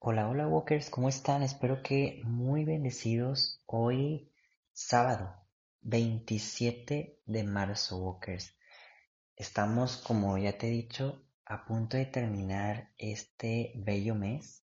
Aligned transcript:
Hola, 0.00 0.28
hola 0.28 0.46
Walkers, 0.46 0.90
¿cómo 0.90 1.08
están? 1.08 1.42
Espero 1.42 1.82
que 1.82 2.20
muy 2.22 2.64
bendecidos 2.64 3.60
hoy 3.66 4.32
sábado 4.72 5.34
27 5.80 7.20
de 7.26 7.42
marzo 7.42 7.98
Walkers. 7.98 8.56
Estamos, 9.34 9.96
como 9.96 10.38
ya 10.38 10.56
te 10.56 10.68
he 10.68 10.70
dicho, 10.70 11.26
a 11.44 11.64
punto 11.64 11.96
de 11.96 12.06
terminar 12.06 12.92
este 12.96 13.72
bello 13.74 14.14
mes 14.14 14.64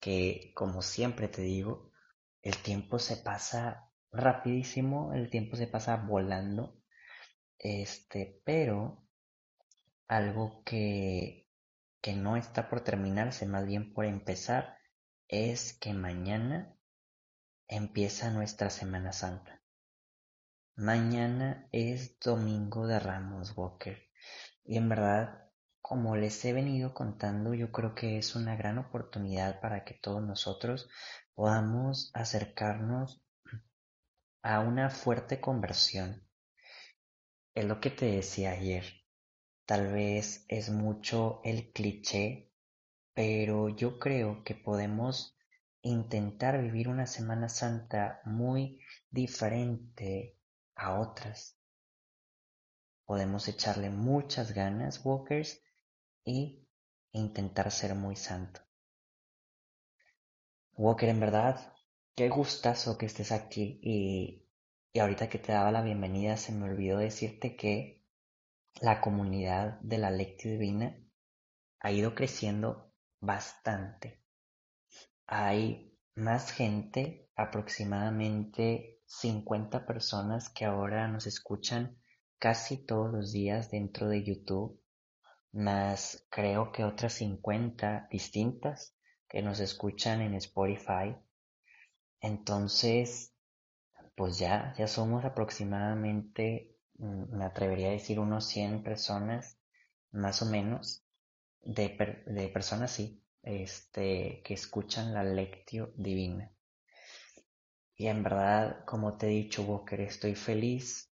que, 0.00 0.50
como 0.56 0.82
siempre 0.82 1.28
te 1.28 1.42
digo, 1.42 1.92
el 2.42 2.56
tiempo 2.58 2.98
se 2.98 3.16
pasa 3.16 3.88
rapidísimo, 4.10 5.12
el 5.14 5.30
tiempo 5.30 5.54
se 5.54 5.68
pasa 5.68 5.94
volando. 5.94 6.76
Este, 7.56 8.42
pero 8.44 9.06
algo 10.08 10.64
que, 10.64 11.41
que 12.02 12.14
no 12.14 12.36
está 12.36 12.68
por 12.68 12.82
terminarse, 12.82 13.46
más 13.46 13.64
bien 13.64 13.94
por 13.94 14.04
empezar, 14.04 14.76
es 15.28 15.72
que 15.72 15.94
mañana 15.94 16.76
empieza 17.68 18.30
nuestra 18.30 18.68
Semana 18.68 19.12
Santa. 19.12 19.62
Mañana 20.74 21.68
es 21.70 22.18
Domingo 22.18 22.86
de 22.86 22.98
Ramos 22.98 23.56
Walker. 23.56 24.10
Y 24.64 24.76
en 24.76 24.88
verdad, 24.88 25.50
como 25.80 26.16
les 26.16 26.44
he 26.44 26.52
venido 26.52 26.92
contando, 26.92 27.54
yo 27.54 27.70
creo 27.70 27.94
que 27.94 28.18
es 28.18 28.34
una 28.34 28.56
gran 28.56 28.78
oportunidad 28.78 29.60
para 29.60 29.84
que 29.84 29.94
todos 29.94 30.22
nosotros 30.22 30.88
podamos 31.34 32.10
acercarnos 32.14 33.22
a 34.42 34.60
una 34.60 34.90
fuerte 34.90 35.40
conversión. 35.40 36.26
Es 37.54 37.64
lo 37.64 37.80
que 37.80 37.90
te 37.90 38.06
decía 38.06 38.50
ayer. 38.50 39.01
Tal 39.72 39.90
vez 39.90 40.44
es 40.48 40.68
mucho 40.68 41.40
el 41.44 41.72
cliché, 41.72 42.52
pero 43.14 43.70
yo 43.70 43.98
creo 43.98 44.44
que 44.44 44.54
podemos 44.54 45.34
intentar 45.80 46.60
vivir 46.60 46.90
una 46.90 47.06
Semana 47.06 47.48
Santa 47.48 48.20
muy 48.26 48.80
diferente 49.10 50.36
a 50.74 51.00
otras. 51.00 51.56
Podemos 53.06 53.48
echarle 53.48 53.88
muchas 53.88 54.52
ganas, 54.52 55.02
Walkers, 55.06 55.62
y 56.22 56.68
intentar 57.12 57.70
ser 57.70 57.94
muy 57.94 58.14
santo. 58.14 58.60
Walker, 60.74 61.08
en 61.08 61.20
verdad, 61.20 61.72
qué 62.14 62.28
gustazo 62.28 62.98
que 62.98 63.06
estés 63.06 63.32
aquí 63.32 63.80
y, 63.82 64.46
y 64.92 64.98
ahorita 64.98 65.30
que 65.30 65.38
te 65.38 65.52
daba 65.52 65.72
la 65.72 65.80
bienvenida 65.80 66.36
se 66.36 66.52
me 66.52 66.66
olvidó 66.66 66.98
decirte 66.98 67.56
que 67.56 68.01
la 68.80 69.00
comunidad 69.00 69.78
de 69.80 69.98
la 69.98 70.10
Lectio 70.10 70.50
Divina 70.50 70.96
ha 71.80 71.92
ido 71.92 72.14
creciendo 72.14 72.92
bastante. 73.20 74.22
Hay 75.26 75.96
más 76.14 76.52
gente, 76.52 77.30
aproximadamente 77.36 79.00
50 79.06 79.86
personas 79.86 80.48
que 80.48 80.64
ahora 80.64 81.08
nos 81.08 81.26
escuchan 81.26 81.98
casi 82.38 82.84
todos 82.84 83.12
los 83.12 83.32
días 83.32 83.70
dentro 83.70 84.08
de 84.08 84.24
YouTube, 84.24 84.82
más 85.52 86.26
creo 86.30 86.72
que 86.72 86.84
otras 86.84 87.12
50 87.14 88.08
distintas 88.10 88.96
que 89.28 89.42
nos 89.42 89.60
escuchan 89.60 90.22
en 90.22 90.34
Spotify. 90.34 91.16
Entonces, 92.20 93.34
pues 94.16 94.38
ya, 94.38 94.74
ya 94.76 94.86
somos 94.86 95.24
aproximadamente, 95.24 96.71
me 97.02 97.44
atrevería 97.44 97.88
a 97.88 97.92
decir 97.92 98.20
unos 98.20 98.46
100 98.46 98.82
personas, 98.82 99.58
más 100.12 100.42
o 100.42 100.46
menos, 100.46 101.04
de, 101.62 102.22
de 102.26 102.48
personas, 102.48 102.92
sí, 102.92 103.22
este, 103.42 104.42
que 104.44 104.54
escuchan 104.54 105.12
la 105.12 105.24
lectio 105.24 105.92
divina. 105.96 106.52
Y 107.96 108.06
en 108.06 108.22
verdad, 108.22 108.84
como 108.84 109.16
te 109.16 109.26
he 109.26 109.30
dicho, 109.30 109.62
Walker, 109.62 110.00
estoy 110.00 110.34
feliz, 110.34 111.12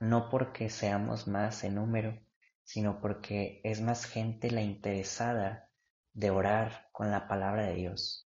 no 0.00 0.28
porque 0.28 0.70
seamos 0.70 1.26
más 1.26 1.64
en 1.64 1.76
número, 1.76 2.18
sino 2.62 3.00
porque 3.00 3.60
es 3.64 3.80
más 3.80 4.04
gente 4.04 4.50
la 4.50 4.62
interesada 4.62 5.70
de 6.12 6.30
orar 6.30 6.88
con 6.92 7.10
la 7.10 7.26
palabra 7.28 7.66
de 7.66 7.74
Dios. 7.74 8.28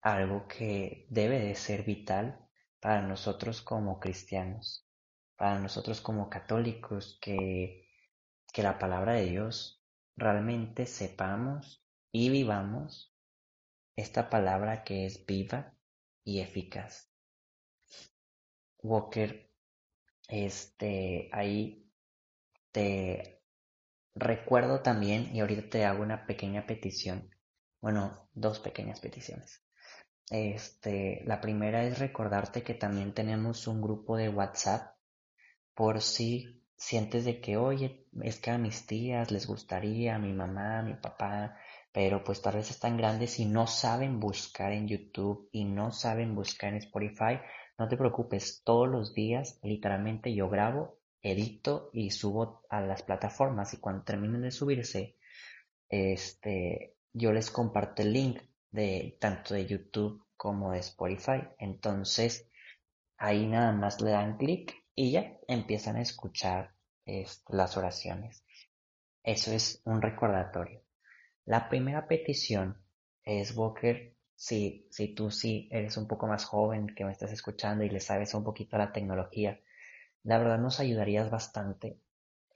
Algo 0.00 0.46
que 0.46 1.06
debe 1.10 1.40
de 1.40 1.54
ser 1.54 1.82
vital 1.82 2.46
para 2.80 3.02
nosotros 3.02 3.62
como 3.62 3.98
cristianos, 3.98 4.85
para 5.36 5.58
nosotros 5.58 6.00
como 6.00 6.30
católicos, 6.30 7.18
que, 7.20 7.88
que 8.52 8.62
la 8.62 8.78
palabra 8.78 9.14
de 9.14 9.26
Dios 9.26 9.82
realmente 10.16 10.86
sepamos 10.86 11.84
y 12.10 12.30
vivamos 12.30 13.14
esta 13.96 14.30
palabra 14.30 14.84
que 14.84 15.06
es 15.06 15.24
viva 15.26 15.74
y 16.24 16.40
eficaz. 16.40 17.10
Walker, 18.82 19.50
este, 20.28 21.28
ahí 21.32 21.90
te 22.72 23.42
recuerdo 24.14 24.80
también, 24.80 25.34
y 25.34 25.40
ahorita 25.40 25.68
te 25.68 25.84
hago 25.84 26.02
una 26.02 26.26
pequeña 26.26 26.66
petición, 26.66 27.30
bueno, 27.80 28.28
dos 28.32 28.58
pequeñas 28.60 29.00
peticiones. 29.00 29.62
Este, 30.30 31.22
la 31.24 31.40
primera 31.40 31.84
es 31.84 31.98
recordarte 31.98 32.62
que 32.62 32.74
también 32.74 33.14
tenemos 33.14 33.66
un 33.66 33.80
grupo 33.80 34.16
de 34.16 34.28
WhatsApp 34.28 34.95
por 35.76 36.00
si 36.00 36.62
sientes 36.74 37.24
de 37.26 37.40
que, 37.40 37.58
oye, 37.58 38.06
es 38.22 38.40
que 38.40 38.50
a 38.50 38.58
mis 38.58 38.86
tías 38.86 39.30
les 39.30 39.46
gustaría, 39.46 40.16
a 40.16 40.18
mi 40.18 40.32
mamá, 40.32 40.78
a 40.78 40.82
mi 40.82 40.94
papá, 40.94 41.58
pero 41.92 42.24
pues 42.24 42.40
tal 42.40 42.56
vez 42.56 42.70
están 42.70 42.96
grandes 42.96 43.38
y 43.38 43.44
no 43.44 43.66
saben 43.66 44.18
buscar 44.18 44.72
en 44.72 44.88
YouTube 44.88 45.48
y 45.52 45.64
no 45.64 45.92
saben 45.92 46.34
buscar 46.34 46.70
en 46.70 46.78
Spotify, 46.78 47.38
no 47.78 47.88
te 47.88 47.96
preocupes, 47.98 48.62
todos 48.64 48.88
los 48.88 49.14
días 49.14 49.60
literalmente 49.62 50.34
yo 50.34 50.48
grabo, 50.48 50.98
edito 51.20 51.90
y 51.92 52.10
subo 52.10 52.62
a 52.70 52.80
las 52.80 53.02
plataformas 53.02 53.74
y 53.74 53.76
cuando 53.76 54.04
terminen 54.04 54.42
de 54.42 54.50
subirse, 54.50 55.16
este, 55.90 56.94
yo 57.12 57.32
les 57.32 57.50
comparto 57.50 58.00
el 58.00 58.14
link 58.14 58.40
de 58.70 59.18
tanto 59.20 59.52
de 59.52 59.66
YouTube 59.66 60.24
como 60.36 60.72
de 60.72 60.78
Spotify. 60.78 61.42
Entonces, 61.58 62.48
ahí 63.18 63.46
nada 63.46 63.72
más 63.72 64.00
le 64.00 64.10
dan 64.10 64.38
clic 64.38 64.85
y 64.96 65.12
ya 65.12 65.38
empiezan 65.46 65.96
a 65.96 66.02
escuchar 66.02 66.74
las 67.48 67.76
oraciones. 67.76 68.44
Eso 69.22 69.52
es 69.52 69.80
un 69.84 70.02
recordatorio. 70.02 70.82
La 71.44 71.68
primera 71.68 72.08
petición 72.08 72.82
es, 73.22 73.56
Walker, 73.56 74.16
si, 74.34 74.88
si 74.90 75.14
tú 75.14 75.30
sí 75.30 75.68
eres 75.70 75.96
un 75.96 76.08
poco 76.08 76.26
más 76.26 76.44
joven 76.44 76.88
que 76.96 77.04
me 77.04 77.12
estás 77.12 77.30
escuchando 77.30 77.84
y 77.84 77.90
le 77.90 78.00
sabes 78.00 78.34
un 78.34 78.42
poquito 78.42 78.76
a 78.76 78.80
la 78.80 78.92
tecnología, 78.92 79.60
la 80.24 80.38
verdad 80.38 80.58
nos 80.58 80.80
ayudarías 80.80 81.30
bastante 81.30 82.00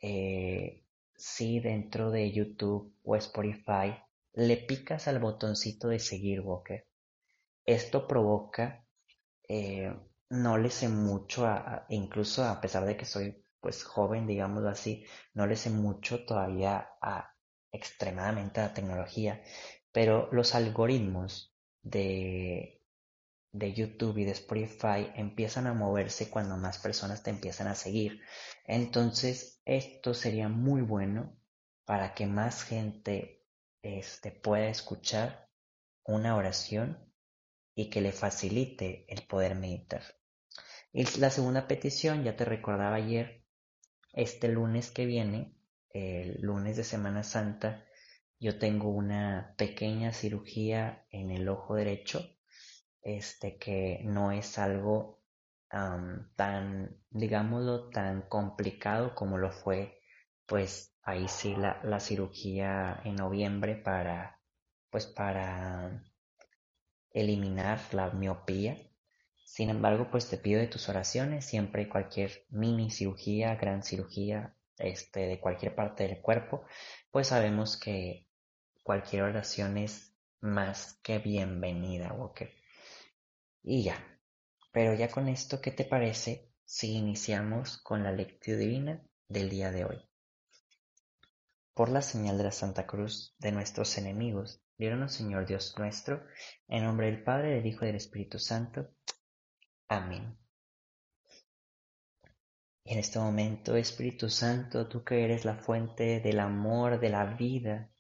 eh, 0.03 0.83
si 1.15 1.61
dentro 1.61 2.11
de 2.11 2.33
YouTube 2.33 2.95
o 3.05 3.15
Spotify 3.17 3.95
le 4.33 4.57
picas 4.57 5.07
al 5.07 5.19
botoncito 5.19 5.89
de 5.89 5.99
seguir, 5.99 6.41
Walker. 6.41 6.87
Esto 7.65 8.07
provoca, 8.09 8.85
eh, 9.49 9.95
no 10.31 10.59
le 10.59 10.71
sé 10.71 10.89
mucho, 10.89 11.47
a, 11.47 11.87
incluso 11.89 12.45
a 12.45 12.61
pesar 12.61 12.85
de 12.87 12.97
que 12.97 13.05
soy 13.05 13.45
pues 13.61 13.85
joven, 13.85 14.27
digámoslo 14.27 14.69
así, 14.71 15.05
no 15.35 15.47
le 15.47 15.57
sé 15.57 15.71
mucho 15.71 16.25
todavía 16.25 16.89
a 17.03 17.35
extremadamente 17.73 18.61
a 18.61 18.69
la 18.69 18.75
tecnología, 18.75 19.43
pero 19.93 20.29
los 20.33 20.55
algoritmos 20.55 21.55
de, 21.83 22.83
de 23.53 23.73
YouTube 23.73 24.19
y 24.19 24.25
de 24.25 24.33
Spotify 24.33 25.13
empiezan 25.17 25.67
a 25.67 25.75
moverse 25.75 26.31
cuando 26.31 26.57
más 26.57 26.79
personas 26.79 27.23
te 27.23 27.31
empiezan 27.31 27.67
a 27.69 27.75
seguir. 27.75 28.23
Entonces, 28.65 29.61
esto 29.65 30.15
sería 30.15 30.49
muy 30.49 30.83
bueno 30.83 31.37
para 31.85 32.15
que 32.15 32.27
más 32.27 32.63
gente 32.63 33.45
este, 33.83 34.31
pueda 34.31 34.69
escuchar 34.69 35.49
una 36.05 36.37
oración 36.37 37.13
y 37.75 37.91
que 37.91 38.01
le 38.01 38.13
facilite 38.13 39.07
el 39.09 39.27
poder 39.27 39.55
meditar. 39.57 40.20
Y 40.93 41.05
la 41.19 41.31
segunda 41.31 41.67
petición, 41.69 42.25
ya 42.25 42.37
te 42.37 42.45
recordaba 42.45 42.97
ayer, 42.97 43.45
este 44.13 44.49
lunes 44.49 44.91
que 44.91 45.07
viene, 45.07 45.55
el 45.91 46.41
lunes 46.41 46.77
de 46.77 46.85
Semana 46.85 47.23
Santa, 47.23 47.85
yo 48.39 48.59
tengo 48.59 48.89
una 48.89 49.55
pequeña 49.57 50.13
cirugía 50.13 51.07
en 51.11 51.31
el 51.31 51.49
ojo 51.49 51.75
derecho, 51.75 52.25
este 53.03 53.57
que 53.59 54.01
no 54.05 54.33
es 54.33 54.59
algo 54.59 55.21
tan, 56.37 56.97
digámoslo, 57.11 57.91
tan 57.91 58.23
complicado 58.23 59.15
como 59.15 59.39
lo 59.39 59.53
fue, 59.53 60.01
pues 60.47 60.97
ahí 61.03 61.29
sí 61.29 61.55
la, 61.55 61.81
la 61.85 62.01
cirugía 62.01 63.01
en 63.05 63.17
noviembre 63.17 63.77
para, 63.77 64.41
pues 64.91 65.07
para 65.07 66.03
eliminar 67.13 67.79
la 67.93 68.11
miopía. 68.11 68.77
Sin 69.53 69.69
embargo, 69.69 70.09
pues 70.13 70.29
te 70.29 70.39
pido 70.39 70.61
de 70.61 70.69
tus 70.69 70.89
oraciones, 70.89 71.45
siempre 71.45 71.89
cualquier 71.89 72.47
mini 72.51 72.89
cirugía, 72.93 73.57
gran 73.57 73.83
cirugía, 73.83 74.55
este, 74.79 75.27
de 75.27 75.41
cualquier 75.41 75.75
parte 75.75 76.07
del 76.07 76.21
cuerpo, 76.21 76.65
pues 77.11 77.27
sabemos 77.27 77.77
que 77.77 78.29
cualquier 78.85 79.25
oración 79.25 79.77
es 79.77 80.15
más 80.41 81.01
que 81.03 81.19
bienvenida, 81.19 82.13
Walker. 82.13 82.49
Y 83.65 83.83
ya, 83.83 83.99
pero 84.71 84.95
ya 84.95 85.09
con 85.09 85.29
esto, 85.29 85.61
¿qué 85.61 85.73
te 85.73 85.85
parece 85.85 86.49
si 86.65 86.93
iniciamos 86.93 87.79
con 87.79 88.05
la 88.05 88.13
lectura 88.13 88.57
divina 88.57 89.03
del 89.27 89.51
día 89.51 89.73
de 89.73 89.85
hoy? 89.85 90.09
Por 91.75 91.89
la 91.89 92.03
señal 92.03 92.39
de 92.39 92.45
la 92.45 92.53
Santa 92.53 92.87
Cruz 92.87 93.35
de 93.41 93.51
nuestros 93.51 93.99
enemigos, 93.99 94.63
líbranos 94.79 95.13
Señor 95.13 95.45
Dios 95.45 95.75
nuestro, 95.77 96.25
en 96.69 96.85
nombre 96.85 97.07
del 97.07 97.25
Padre, 97.25 97.57
del 97.57 97.67
Hijo 97.67 97.85
y 97.85 97.89
del 97.89 97.97
Espíritu 97.97 98.39
Santo. 98.39 98.91
Amén. 99.93 100.39
En 102.85 102.99
este 103.01 103.19
momento, 103.19 103.75
Espíritu 103.75 104.31
Santo, 104.31 104.87
tú 104.87 105.03
que 105.03 105.25
eres 105.25 105.45
la 105.45 105.57
fuente 105.57 106.21
del 106.21 106.39
amor, 106.39 107.01
de 107.01 107.09
la 107.09 107.25
vida, 107.25 107.91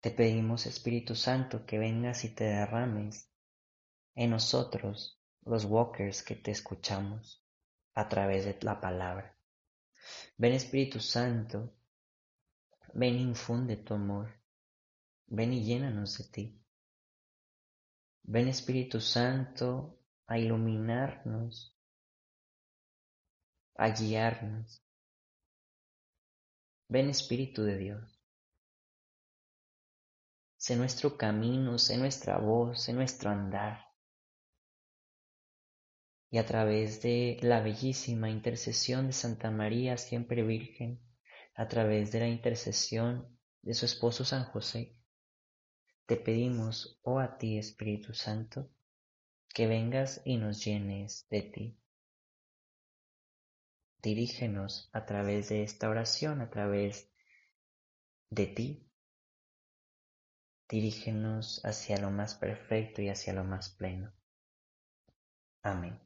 te 0.00 0.10
pedimos, 0.10 0.64
Espíritu 0.64 1.14
Santo, 1.14 1.66
que 1.66 1.78
vengas 1.78 2.24
y 2.24 2.34
te 2.34 2.44
derrames 2.44 3.30
en 4.14 4.30
nosotros, 4.30 5.20
los 5.42 5.66
walkers 5.66 6.22
que 6.22 6.34
te 6.34 6.52
escuchamos 6.52 7.44
a 7.92 8.08
través 8.08 8.46
de 8.46 8.56
la 8.62 8.80
palabra. 8.80 9.36
Ven 10.38 10.54
Espíritu 10.54 10.98
Santo, 10.98 11.74
ven 12.94 13.16
infunde 13.16 13.76
tu 13.76 13.92
amor, 13.92 14.30
ven 15.26 15.52
y 15.52 15.62
llénanos 15.62 16.16
de 16.16 16.24
ti. 16.24 16.64
Ven 18.22 18.48
Espíritu 18.48 19.02
Santo 19.02 20.00
a 20.26 20.38
iluminarnos, 20.38 21.76
a 23.76 23.88
guiarnos. 23.90 24.82
Ven 26.88 27.08
Espíritu 27.08 27.62
de 27.64 27.76
Dios. 27.76 28.20
Sé 30.56 30.76
nuestro 30.76 31.16
camino, 31.16 31.78
sé 31.78 31.98
nuestra 31.98 32.38
voz, 32.38 32.82
sé 32.82 32.92
nuestro 32.92 33.30
andar. 33.30 33.84
Y 36.30 36.38
a 36.38 36.46
través 36.46 37.02
de 37.02 37.38
la 37.42 37.60
bellísima 37.60 38.30
intercesión 38.30 39.06
de 39.06 39.12
Santa 39.12 39.50
María, 39.50 39.96
siempre 39.98 40.42
Virgen, 40.42 41.00
a 41.54 41.68
través 41.68 42.12
de 42.12 42.20
la 42.20 42.28
intercesión 42.28 43.38
de 43.62 43.74
su 43.74 43.86
esposo 43.86 44.24
San 44.24 44.44
José, 44.44 44.96
te 46.06 46.16
pedimos, 46.16 46.98
oh 47.02 47.18
a 47.18 47.38
ti 47.38 47.56
Espíritu 47.56 48.12
Santo, 48.14 48.70
que 49.54 49.66
vengas 49.66 50.20
y 50.26 50.36
nos 50.36 50.62
llenes 50.62 51.26
de 51.30 51.40
ti. 51.40 51.78
Dirígenos 54.02 54.90
a 54.92 55.06
través 55.06 55.48
de 55.48 55.62
esta 55.62 55.88
oración, 55.88 56.42
a 56.42 56.50
través 56.50 57.10
de 58.28 58.46
ti, 58.46 58.84
Dirígenos 60.68 61.60
hacia 61.64 61.98
lo 61.98 62.10
más 62.10 62.34
perfecto 62.34 63.02
y 63.02 63.10
hacia 63.10 63.34
lo 63.34 63.44
más 63.44 63.68
pleno. 63.70 64.12
Amén. 65.62 66.00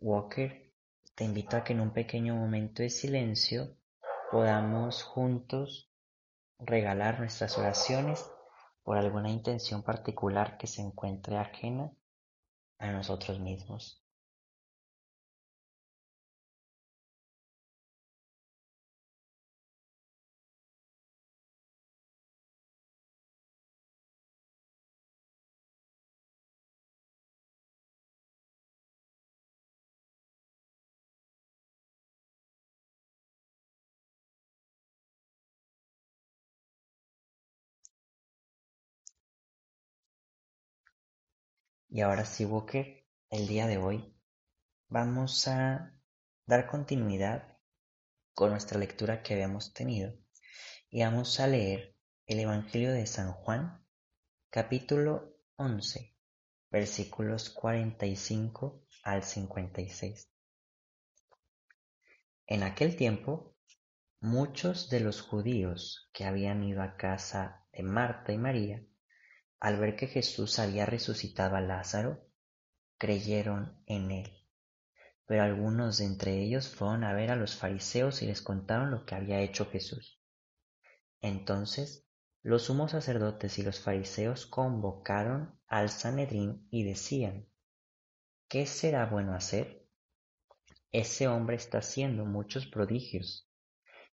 Walker, 0.00 0.72
te 1.14 1.24
invito 1.24 1.56
a 1.56 1.64
que 1.64 1.74
en 1.74 1.80
un 1.80 1.92
pequeño 1.92 2.34
momento 2.34 2.82
de 2.82 2.90
silencio 2.90 3.76
podamos 4.30 5.02
juntos 5.02 5.90
regalar 6.58 7.20
nuestras 7.20 7.58
oraciones 7.58 8.28
por 8.88 8.96
alguna 8.96 9.28
intención 9.28 9.82
particular 9.82 10.56
que 10.56 10.66
se 10.66 10.80
encuentre 10.80 11.36
ajena 11.36 11.92
a 12.78 12.90
nosotros 12.90 13.38
mismos. 13.38 14.02
Y 41.90 42.02
ahora 42.02 42.26
sí, 42.26 42.44
Walker, 42.44 43.02
el 43.30 43.48
día 43.48 43.66
de 43.66 43.78
hoy 43.78 44.14
vamos 44.88 45.48
a 45.48 45.98
dar 46.44 46.66
continuidad 46.66 47.56
con 48.34 48.50
nuestra 48.50 48.78
lectura 48.78 49.22
que 49.22 49.32
habíamos 49.32 49.72
tenido 49.72 50.14
y 50.90 51.02
vamos 51.02 51.40
a 51.40 51.46
leer 51.46 51.96
el 52.26 52.40
Evangelio 52.40 52.92
de 52.92 53.06
San 53.06 53.32
Juan, 53.32 53.86
capítulo 54.50 55.34
11, 55.56 56.14
versículos 56.70 57.48
45 57.48 58.84
al 59.04 59.22
56. 59.22 60.28
En 62.48 62.64
aquel 62.64 62.96
tiempo, 62.96 63.56
muchos 64.20 64.90
de 64.90 65.00
los 65.00 65.22
judíos 65.22 66.10
que 66.12 66.26
habían 66.26 66.62
ido 66.64 66.82
a 66.82 66.98
casa 66.98 67.66
de 67.72 67.82
Marta 67.82 68.34
y 68.34 68.36
María 68.36 68.87
al 69.60 69.78
ver 69.78 69.96
que 69.96 70.06
Jesús 70.06 70.58
había 70.58 70.86
resucitado 70.86 71.56
a 71.56 71.60
Lázaro, 71.60 72.24
creyeron 72.98 73.82
en 73.86 74.10
él. 74.10 74.32
Pero 75.26 75.42
algunos 75.42 75.98
de 75.98 76.04
entre 76.04 76.42
ellos 76.42 76.68
fueron 76.68 77.04
a 77.04 77.12
ver 77.12 77.30
a 77.30 77.36
los 77.36 77.56
fariseos 77.56 78.22
y 78.22 78.26
les 78.26 78.40
contaron 78.40 78.90
lo 78.90 79.04
que 79.04 79.14
había 79.14 79.40
hecho 79.40 79.66
Jesús. 79.66 80.20
Entonces 81.20 82.08
los 82.42 82.62
sumos 82.62 82.92
sacerdotes 82.92 83.58
y 83.58 83.62
los 83.62 83.80
fariseos 83.80 84.46
convocaron 84.46 85.58
al 85.66 85.90
Sanedrín 85.90 86.66
y 86.70 86.84
decían, 86.84 87.48
¿qué 88.48 88.64
será 88.64 89.06
bueno 89.06 89.34
hacer? 89.34 89.86
Ese 90.90 91.28
hombre 91.28 91.56
está 91.56 91.78
haciendo 91.78 92.24
muchos 92.24 92.66
prodigios. 92.66 93.50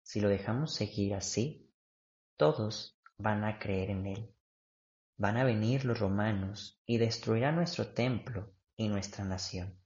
Si 0.03 0.21
lo 0.21 0.29
dejamos 0.29 0.75
seguir 0.75 1.15
así, 1.15 1.71
todos 2.37 2.99
van 3.19 3.45
a 3.45 3.59
creer 3.59 3.91
en 3.91 4.07
él. 4.07 4.34
Van 5.17 5.37
a 5.37 5.45
venir 5.45 5.85
los 5.85 6.01
romanos 6.01 6.83
y 6.87 6.99
destruirán 6.99 7.57
nuestro 7.57 7.95
templo 7.95 8.53
y 8.77 8.89
nuestra 8.89 9.25
nación. 9.25 9.79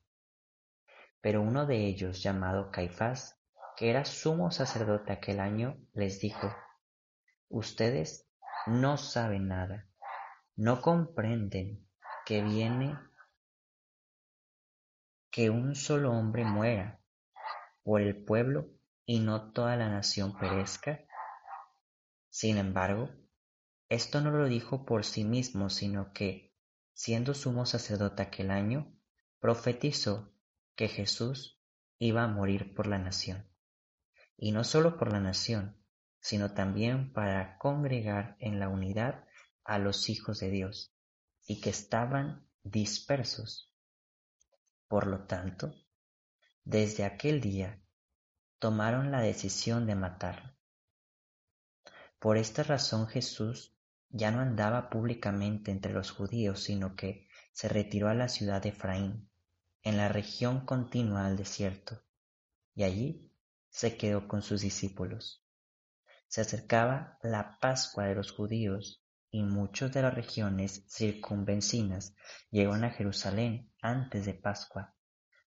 Pero 1.20 1.42
uno 1.42 1.66
de 1.66 1.86
ellos, 1.86 2.22
llamado 2.22 2.70
Caifás, 2.70 3.38
que 3.76 3.90
era 3.90 4.04
sumo 4.04 4.50
sacerdote 4.50 5.12
aquel 5.12 5.40
año, 5.40 5.76
les 5.92 6.20
dijo, 6.20 6.50
Ustedes 7.48 8.28
no 8.66 8.96
saben 8.96 9.48
nada, 9.48 9.88
no 10.56 10.80
comprenden 10.80 11.86
que 12.24 12.42
viene 12.42 12.98
que 15.30 15.50
un 15.50 15.74
solo 15.74 16.12
hombre 16.12 16.44
muera 16.44 17.00
por 17.82 18.00
el 18.00 18.24
pueblo 18.24 18.68
y 19.06 19.20
no 19.20 19.52
toda 19.52 19.76
la 19.76 19.88
nación 19.88 20.36
perezca. 20.38 21.00
Sin 22.28 22.58
embargo, 22.58 23.10
esto 23.88 24.20
no 24.20 24.30
lo 24.30 24.46
dijo 24.46 24.84
por 24.84 25.04
sí 25.04 25.24
mismo, 25.24 25.70
sino 25.70 26.12
que, 26.12 26.54
siendo 26.92 27.32
sumo 27.32 27.64
sacerdote 27.64 28.22
aquel 28.22 28.50
año, 28.50 28.94
profetizó 29.40 30.32
que 30.76 30.88
Jesús 30.88 31.58
iba 31.98 32.22
a 32.22 32.28
morir 32.28 32.74
por 32.74 32.86
la 32.86 32.98
nación. 32.98 33.48
Y 34.36 34.52
no 34.52 34.62
solo 34.62 34.96
por 34.96 35.10
la 35.12 35.20
nación, 35.20 35.82
sino 36.20 36.52
también 36.52 37.12
para 37.12 37.56
congregar 37.58 38.36
en 38.40 38.60
la 38.60 38.68
unidad 38.68 39.24
a 39.64 39.78
los 39.78 40.08
hijos 40.10 40.40
de 40.40 40.50
Dios, 40.50 40.94
y 41.46 41.60
que 41.60 41.70
estaban 41.70 42.46
dispersos. 42.62 43.74
Por 44.86 45.06
lo 45.06 45.26
tanto, 45.26 45.74
desde 46.64 47.04
aquel 47.04 47.40
día 47.40 47.82
tomaron 48.58 49.10
la 49.10 49.20
decisión 49.20 49.86
de 49.86 49.94
matarlo. 49.94 50.54
Por 52.18 52.36
esta 52.36 52.62
razón 52.62 53.06
Jesús 53.06 53.77
ya 54.10 54.30
no 54.30 54.40
andaba 54.40 54.90
públicamente 54.90 55.70
entre 55.70 55.92
los 55.92 56.10
judíos, 56.10 56.62
sino 56.62 56.96
que 56.96 57.28
se 57.52 57.68
retiró 57.68 58.08
a 58.08 58.14
la 58.14 58.28
ciudad 58.28 58.62
de 58.62 58.70
Efraín, 58.70 59.28
en 59.82 59.96
la 59.96 60.08
región 60.08 60.64
continua 60.64 61.26
al 61.26 61.36
desierto, 61.36 62.02
y 62.74 62.84
allí 62.84 63.32
se 63.68 63.96
quedó 63.96 64.28
con 64.28 64.42
sus 64.42 64.60
discípulos. 64.60 65.44
Se 66.26 66.40
acercaba 66.40 67.18
la 67.22 67.58
Pascua 67.60 68.04
de 68.04 68.14
los 68.14 68.32
judíos, 68.32 69.02
y 69.30 69.42
muchos 69.42 69.92
de 69.92 70.02
las 70.02 70.14
regiones 70.14 70.84
circunvencinas 70.88 72.14
llegaron 72.50 72.84
a 72.84 72.90
Jerusalén 72.90 73.70
antes 73.82 74.24
de 74.24 74.34
Pascua. 74.34 74.94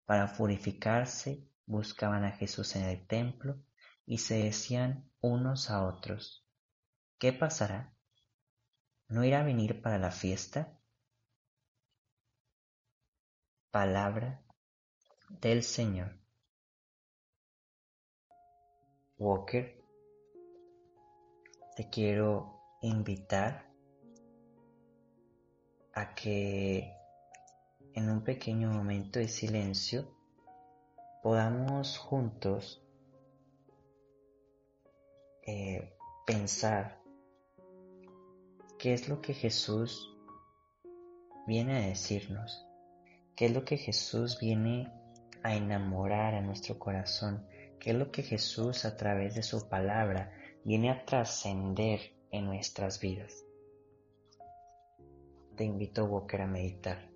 Para 0.06 0.34
purificarse 0.36 1.48
buscaban 1.66 2.26
a 2.26 2.32
Jesús 2.32 2.76
en 2.76 2.84
el 2.84 3.06
templo 3.08 3.62
y 4.06 4.18
se 4.18 4.44
decían 4.44 5.10
unos 5.22 5.70
a 5.70 5.86
otros, 5.86 6.46
¿qué 7.20 7.32
pasará? 7.32 7.94
¿No 9.10 9.24
irá 9.24 9.40
a 9.40 9.44
venir 9.44 9.82
para 9.82 9.98
la 9.98 10.12
fiesta? 10.12 10.80
Palabra 13.72 14.44
del 15.42 15.64
Señor. 15.64 16.16
Walker, 19.18 19.84
te 21.76 21.90
quiero 21.90 22.78
invitar 22.82 23.74
a 25.94 26.14
que 26.14 26.94
en 27.96 28.10
un 28.12 28.24
pequeño 28.24 28.72
momento 28.72 29.18
de 29.18 29.28
silencio 29.28 30.16
podamos 31.24 31.98
juntos 31.98 32.86
eh, 35.48 35.98
pensar 36.28 36.99
qué 38.80 38.94
es 38.94 39.10
lo 39.10 39.22
que 39.22 39.34
Jesús 39.34 40.10
viene 41.46 41.76
a 41.76 41.88
decirnos, 41.88 42.66
qué 43.36 43.48
es 43.48 43.54
lo 43.54 43.66
que 43.66 43.78
Jesús 43.78 44.40
viene 44.40 44.90
a 45.44 45.54
enamorar 45.54 46.34
a 46.34 46.42
nuestro 46.42 46.80
corazón, 46.80 47.46
qué 47.78 47.92
es 47.92 47.98
lo 47.98 48.10
que 48.10 48.24
Jesús 48.24 48.86
a 48.86 48.96
través 48.96 49.36
de 49.36 49.44
su 49.44 49.68
palabra 49.68 50.32
viene 50.64 50.92
a 50.92 51.06
trascender 51.06 52.00
en 52.32 52.46
nuestras 52.46 53.02
vidas. 53.02 53.44
Te 55.58 55.66
invito, 55.66 56.06
Walker, 56.06 56.42
a 56.42 56.48
meditar. 56.48 57.09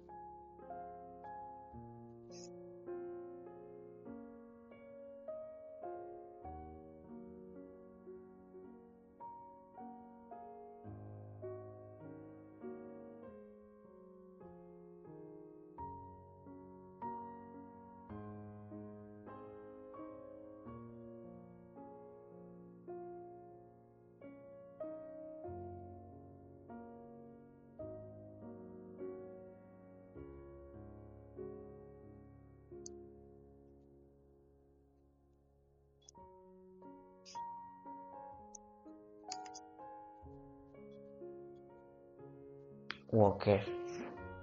Walker, 43.14 43.64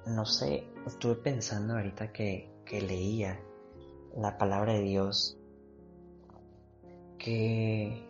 no 0.07 0.25
sé, 0.25 0.65
estuve 0.87 1.17
pensando 1.17 1.75
ahorita 1.75 2.13
que, 2.13 2.49
leía 2.71 3.41
la 4.17 4.39
palabra 4.39 4.75
de 4.75 4.83
Dios 4.83 5.37
que... 7.19 8.09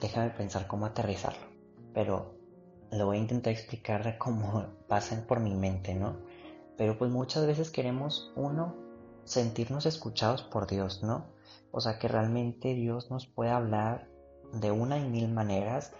Déjame 0.00 0.30
pensar 0.30 0.66
cómo 0.66 0.86
aterrizarlo, 0.86 1.46
pero 1.92 2.34
lo 2.90 3.04
voy 3.04 3.18
a 3.18 3.20
intentar 3.20 3.52
explicar 3.52 4.16
cómo 4.16 4.64
pasan 4.88 5.26
por 5.26 5.40
mi 5.40 5.54
mente, 5.54 5.94
¿no? 5.94 6.16
Pero 6.78 6.96
pues 6.96 7.10
muchas 7.10 7.46
veces 7.46 7.70
queremos, 7.70 8.32
uno, 8.34 8.74
sentirnos 9.24 9.84
escuchados 9.84 10.42
por 10.42 10.66
Dios, 10.66 11.02
¿no? 11.02 11.26
O 11.70 11.80
sea, 11.82 11.98
que 11.98 12.08
realmente 12.08 12.72
Dios 12.74 13.10
nos 13.10 13.26
puede 13.26 13.50
hablar 13.50 14.08
de 14.60 14.70
una 14.70 14.98
y 14.98 15.08
mil 15.08 15.28
maneras 15.28 15.92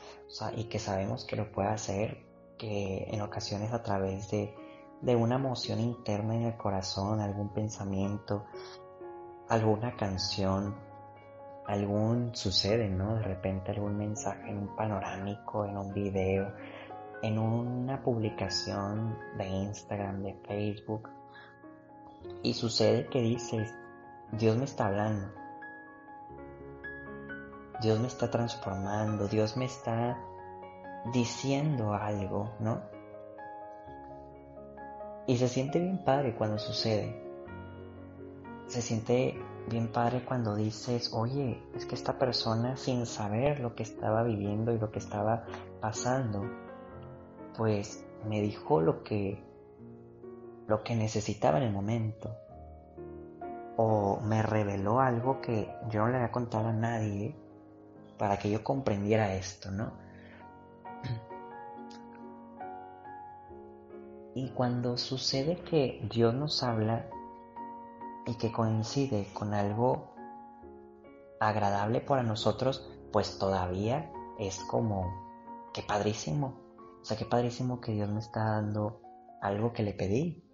y 0.55 0.65
que 0.65 0.79
sabemos 0.79 1.25
que 1.25 1.37
lo 1.37 1.51
puede 1.53 1.69
hacer, 1.69 2.25
que 2.59 3.09
en 3.11 3.21
ocasiones 3.21 3.73
a 3.73 3.83
través 3.83 4.31
de, 4.31 4.55
de 5.03 5.17
una 5.17 5.37
emoción 5.37 5.81
interna 5.81 6.35
en 6.35 6.43
el 6.43 6.57
corazón, 6.57 7.21
algún 7.21 7.51
pensamiento, 7.51 8.45
alguna 9.49 9.97
canción, 9.97 10.75
algún 11.67 12.35
sucede, 12.35 12.89
¿no? 12.89 13.17
De 13.17 13.23
repente 13.23 13.73
algún 13.73 13.97
mensaje 13.97 14.51
en 14.51 14.59
un 14.59 14.77
panorámico, 14.77 15.65
en 15.65 15.77
un 15.77 15.93
video, 15.93 16.53
en 17.23 17.39
una 17.39 18.03
publicación 18.03 19.19
de 19.37 19.47
Instagram, 19.47 20.23
de 20.23 20.35
Facebook. 20.47 21.09
Y 22.43 22.55
sucede 22.55 23.09
que 23.09 23.21
dices, 23.21 23.73
Dios 24.33 24.57
me 24.57 24.65
está 24.65 24.87
hablando 24.87 25.46
Dios 27.80 28.00
me 28.00 28.06
está 28.06 28.30
transformando, 28.30 29.28
Dios 29.28 29.56
me 29.56 29.66
está 29.66 30.18
diciendo 31.12 31.92
algo, 31.92 32.54
¿no? 32.59 32.80
Y 35.26 35.37
se 35.37 35.49
siente 35.49 35.78
bien 35.78 36.02
padre 36.04 36.35
cuando 36.35 36.59
sucede. 36.59 37.23
Se 38.66 38.80
siente 38.80 39.38
bien 39.68 39.88
padre 39.88 40.25
cuando 40.25 40.54
dices, 40.54 41.12
oye, 41.12 41.62
es 41.75 41.85
que 41.85 41.95
esta 41.95 42.18
persona 42.18 42.76
sin 42.76 43.06
saber 43.06 43.61
lo 43.61 43.75
que 43.75 43.83
estaba 43.83 44.23
viviendo 44.23 44.73
y 44.73 44.78
lo 44.78 44.90
que 44.90 44.99
estaba 44.99 45.45
pasando, 45.80 46.45
pues 47.56 48.04
me 48.25 48.40
dijo 48.40 48.80
lo 48.80 49.02
que 49.02 49.45
lo 50.66 50.83
que 50.83 50.97
necesitaba 50.97 51.59
en 51.59 51.64
el 51.64 51.73
momento. 51.73 52.35
O 53.76 54.21
me 54.21 54.42
reveló 54.42 55.00
algo 55.00 55.40
que 55.40 55.68
yo 55.90 56.00
no 56.00 56.09
le 56.09 56.16
había 56.16 56.33
contado 56.33 56.68
a 56.68 56.73
nadie 56.73 57.37
para 58.18 58.38
que 58.38 58.50
yo 58.50 58.64
comprendiera 58.64 59.35
esto, 59.35 59.70
¿no? 59.70 59.92
Y 64.35 64.50
cuando 64.50 64.99
sucede 64.99 65.61
que 65.62 66.06
Dios 66.12 66.35
nos 66.35 66.62
habla 66.62 67.08
y 68.26 68.35
que 68.35 68.52
coincide 68.52 69.28
con 69.32 69.54
algo 69.54 70.14
agradable 71.40 72.02
para 72.02 72.23
nosotros, 72.23 72.87
pues 73.12 73.38
todavía 73.38 74.12
es 74.38 74.62
como, 74.64 75.70
qué 75.73 75.82
padrísimo. 75.82 76.61
O 77.00 77.04
sea, 77.04 77.16
qué 77.16 77.25
padrísimo 77.25 77.80
que 77.80 77.92
Dios 77.92 78.11
me 78.11 78.20
está 78.20 78.44
dando 78.44 79.00
algo 79.40 79.73
que 79.73 79.82
le 79.82 79.94
pedí. 79.94 80.44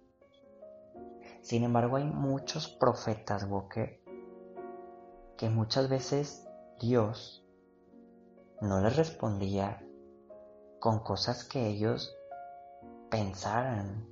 Sin 1.41 1.65
embargo, 1.65 1.97
hay 1.97 2.05
muchos 2.05 2.69
profetas, 2.69 3.43
Walker, 3.43 4.01
que 5.35 5.49
muchas 5.49 5.89
veces 5.89 6.47
Dios 6.79 7.42
no 8.61 8.81
les 8.81 8.95
respondía 8.95 9.85
con 10.79 10.99
cosas 10.99 11.43
que 11.43 11.67
ellos 11.67 12.15
pensaran 13.09 14.07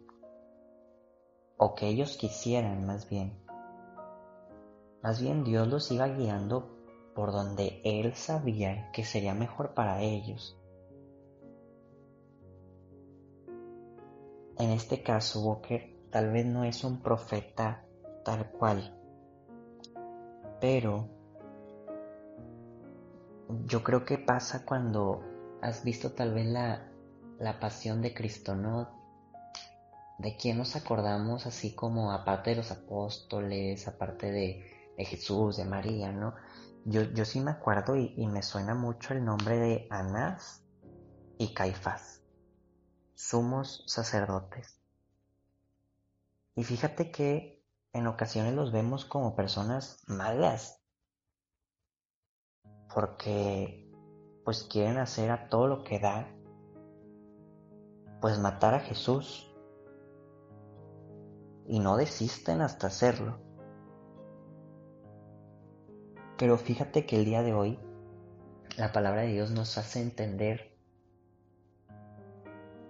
o 1.57 1.75
que 1.75 1.87
ellos 1.87 2.17
quisieran 2.17 2.85
más 2.85 3.09
bien. 3.09 3.39
Más 5.03 5.21
bien 5.21 5.43
Dios 5.43 5.67
los 5.67 5.91
iba 5.91 6.07
guiando 6.07 6.69
por 7.15 7.31
donde 7.31 7.81
Él 7.83 8.15
sabía 8.15 8.91
que 8.91 9.03
sería 9.03 9.33
mejor 9.33 9.73
para 9.73 10.01
ellos. 10.01 10.57
En 14.57 14.69
este 14.69 15.01
caso, 15.01 15.41
Walker 15.41 15.91
tal 16.11 16.31
vez 16.31 16.45
no 16.45 16.63
es 16.63 16.83
un 16.83 17.01
profeta 17.01 17.85
tal 18.23 18.51
cual, 18.51 18.95
pero 20.59 21.20
yo 23.65 23.83
creo 23.83 24.05
que 24.05 24.17
pasa 24.17 24.65
cuando 24.65 25.23
has 25.61 25.83
visto 25.83 26.11
tal 26.11 26.33
vez 26.33 26.47
la, 26.47 26.91
la 27.39 27.59
pasión 27.59 28.01
de 28.01 28.13
Cristo, 28.13 28.55
¿no? 28.55 28.89
De 30.19 30.37
quién 30.37 30.57
nos 30.57 30.75
acordamos 30.75 31.45
así 31.45 31.73
como 31.73 32.11
aparte 32.11 32.51
de 32.51 32.57
los 32.57 32.71
apóstoles, 32.71 33.87
aparte 33.87 34.31
de, 34.31 34.67
Jesús, 34.97 35.57
de 35.57 35.65
María, 35.65 36.11
¿no? 36.11 36.35
Yo, 36.85 37.01
yo 37.01 37.25
sí 37.25 37.39
me 37.39 37.51
acuerdo 37.51 37.95
y, 37.95 38.13
y, 38.15 38.27
me 38.27 38.43
suena 38.43 38.75
mucho 38.75 39.13
el 39.13 39.25
nombre 39.25 39.57
de 39.57 39.87
Anás 39.89 40.63
y 41.39 41.55
Caifás, 41.55 42.21
sumos 43.15 43.83
sacerdotes. 43.87 44.79
Y 46.55 46.63
fíjate 46.63 47.11
que 47.11 47.63
en 47.93 48.05
ocasiones 48.05 48.53
los 48.53 48.71
vemos 48.71 49.05
como 49.05 49.35
personas 49.35 50.03
malas, 50.07 50.80
porque 52.93 53.89
pues 54.43 54.63
quieren 54.63 54.97
hacer 54.97 55.31
a 55.31 55.49
todo 55.49 55.67
lo 55.67 55.83
que 55.83 55.99
da, 55.99 56.27
pues 58.19 58.39
matar 58.39 58.73
a 58.73 58.79
Jesús 58.79 59.53
y 61.67 61.79
no 61.79 61.97
desisten 61.97 62.61
hasta 62.61 62.87
hacerlo. 62.87 63.39
Pero 66.37 66.57
fíjate 66.57 67.05
que 67.05 67.17
el 67.17 67.25
día 67.25 67.43
de 67.43 67.53
hoy 67.53 67.79
la 68.77 68.91
palabra 68.91 69.21
de 69.21 69.33
Dios 69.33 69.51
nos 69.51 69.77
hace 69.77 70.01
entender 70.01 70.75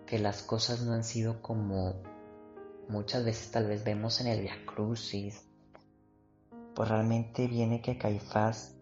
que 0.06 0.20
las 0.20 0.44
cosas 0.44 0.82
no 0.82 0.94
han 0.94 1.04
sido 1.04 1.42
como 1.42 2.02
muchas 2.88 3.24
veces 3.26 3.52
tal 3.52 3.68
vez 3.68 3.84
vemos 3.84 4.22
en 4.22 4.28
el 4.28 4.42
Via 4.42 4.66
Crucis. 4.66 5.48
Pues 6.76 6.90
realmente 6.90 7.48
viene 7.48 7.82
que 7.82 7.98
Caifás 7.98 8.81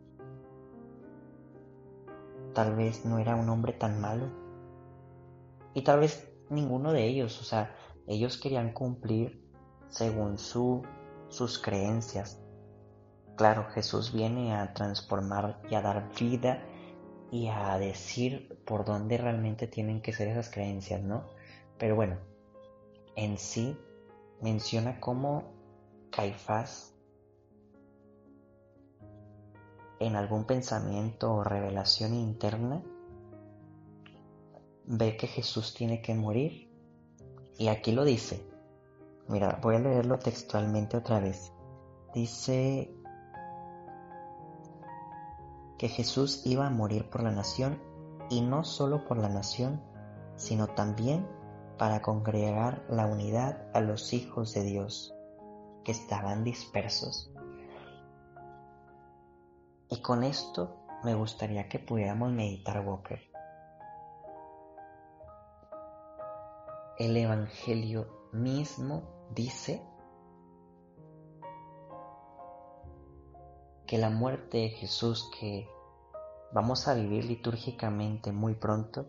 tal 2.53 2.75
vez 2.75 3.05
no 3.05 3.19
era 3.19 3.35
un 3.35 3.49
hombre 3.49 3.73
tan 3.73 3.99
malo. 4.01 4.27
Y 5.73 5.83
tal 5.83 5.99
vez 5.99 6.31
ninguno 6.49 6.91
de 6.91 7.05
ellos, 7.05 7.39
o 7.41 7.43
sea, 7.43 7.75
ellos 8.07 8.37
querían 8.37 8.73
cumplir 8.73 9.43
según 9.89 10.37
su, 10.37 10.83
sus 11.29 11.59
creencias. 11.59 12.41
Claro, 13.35 13.65
Jesús 13.69 14.13
viene 14.13 14.55
a 14.55 14.73
transformar 14.73 15.61
y 15.69 15.75
a 15.75 15.81
dar 15.81 16.09
vida 16.19 16.63
y 17.31 17.47
a 17.47 17.77
decir 17.77 18.59
por 18.65 18.85
dónde 18.85 19.17
realmente 19.17 19.67
tienen 19.67 20.01
que 20.01 20.13
ser 20.13 20.27
esas 20.27 20.49
creencias, 20.49 21.01
¿no? 21.01 21.25
Pero 21.77 21.95
bueno, 21.95 22.17
en 23.15 23.37
sí 23.37 23.77
menciona 24.41 24.99
cómo 24.99 25.53
Caifás 26.11 26.98
en 29.99 30.15
algún 30.15 30.45
pensamiento 30.45 31.33
o 31.33 31.43
revelación 31.43 32.13
interna 32.13 32.81
ve 34.85 35.17
que 35.17 35.27
Jesús 35.27 35.73
tiene 35.73 36.01
que 36.01 36.15
morir 36.15 36.69
y 37.57 37.67
aquí 37.67 37.91
lo 37.91 38.05
dice. 38.05 38.47
Mira, 39.27 39.59
voy 39.61 39.75
a 39.75 39.79
leerlo 39.79 40.17
textualmente 40.17 40.97
otra 40.97 41.19
vez. 41.19 41.51
Dice 42.13 42.91
que 45.77 45.89
Jesús 45.89 46.41
iba 46.45 46.65
a 46.65 46.71
morir 46.71 47.09
por 47.09 47.21
la 47.21 47.31
nación 47.31 47.79
y 48.29 48.41
no 48.41 48.63
solo 48.63 49.05
por 49.05 49.17
la 49.17 49.29
nación, 49.29 49.81
sino 50.35 50.67
también 50.67 51.27
para 51.77 52.01
congregar 52.01 52.85
la 52.89 53.05
unidad 53.05 53.69
a 53.73 53.81
los 53.81 54.13
hijos 54.13 54.53
de 54.53 54.63
Dios 54.63 55.13
que 55.83 55.91
estaban 55.91 56.43
dispersos. 56.43 57.31
Y 59.89 60.01
con 60.01 60.23
esto 60.23 60.85
me 61.03 61.15
gustaría 61.15 61.67
que 61.67 61.79
pudiéramos 61.79 62.31
meditar, 62.31 62.85
Walker. 62.85 63.19
El 66.99 67.17
Evangelio 67.17 68.29
mismo 68.31 69.29
dice 69.33 69.81
que 73.87 73.97
la 73.97 74.11
muerte 74.11 74.57
de 74.59 74.69
Jesús 74.69 75.31
que 75.39 75.67
vamos 76.53 76.87
a 76.87 76.93
vivir 76.93 77.25
litúrgicamente 77.25 78.31
muy 78.31 78.53
pronto 78.53 79.07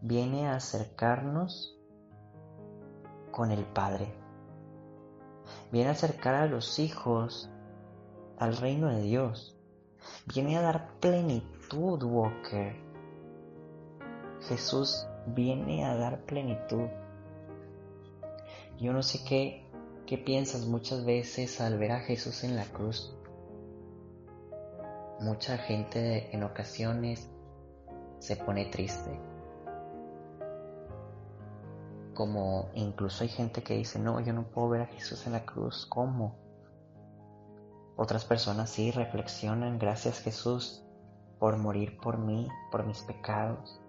viene 0.00 0.48
a 0.48 0.54
acercarnos 0.54 1.78
con 3.30 3.50
el 3.50 3.66
Padre. 3.66 4.14
Viene 5.70 5.90
a 5.90 5.92
acercar 5.92 6.36
a 6.36 6.46
los 6.46 6.78
hijos 6.78 7.50
al 8.38 8.56
reino 8.56 8.88
de 8.88 9.02
Dios. 9.02 9.56
Viene 10.32 10.56
a 10.56 10.62
dar 10.62 10.98
plenitud, 11.00 12.02
Walker. 12.02 12.76
Jesús 14.48 15.06
viene 15.26 15.84
a 15.84 15.96
dar 15.96 16.24
plenitud. 16.24 16.88
Yo 18.78 18.92
no 18.92 19.02
sé 19.02 19.24
qué 19.24 19.66
¿Qué 20.06 20.18
piensas 20.18 20.66
muchas 20.66 21.04
veces 21.04 21.60
al 21.60 21.78
ver 21.78 21.90
a 21.90 21.98
Jesús 21.98 22.44
en 22.44 22.54
la 22.54 22.64
cruz? 22.66 23.12
Mucha 25.18 25.58
gente 25.58 26.32
en 26.32 26.44
ocasiones 26.44 27.28
se 28.20 28.36
pone 28.36 28.66
triste. 28.66 29.18
Como 32.14 32.70
incluso 32.74 33.24
hay 33.24 33.30
gente 33.30 33.64
que 33.64 33.74
dice, 33.74 33.98
no, 33.98 34.20
yo 34.20 34.32
no 34.32 34.44
puedo 34.44 34.68
ver 34.68 34.82
a 34.82 34.86
Jesús 34.86 35.26
en 35.26 35.32
la 35.32 35.44
cruz. 35.44 35.86
¿Cómo? 35.86 36.38
Otras 37.96 38.26
personas 38.26 38.70
sí 38.70 38.90
reflexionan, 38.90 39.78
gracias 39.78 40.20
Jesús 40.20 40.84
por 41.38 41.56
morir 41.56 41.98
por 41.98 42.18
mí, 42.18 42.46
por 42.70 42.84
mis 42.84 43.00
pecados. 43.02 43.80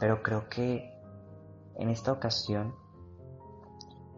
Pero 0.00 0.22
creo 0.22 0.48
que 0.48 0.98
en 1.76 1.90
esta 1.90 2.10
ocasión, 2.10 2.74